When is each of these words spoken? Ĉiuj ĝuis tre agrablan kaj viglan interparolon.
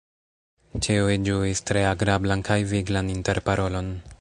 Ĉiuj 0.85 1.17
ĝuis 1.27 1.61
tre 1.71 1.83
agrablan 1.91 2.43
kaj 2.51 2.59
viglan 2.73 3.13
interparolon. 3.17 3.97